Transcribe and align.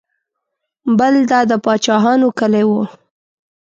بل 0.99 1.13
دا 1.31 1.39
د 1.49 1.51
پاچاهانو 1.63 2.27
کلی 2.39 2.63
و. 2.67 2.71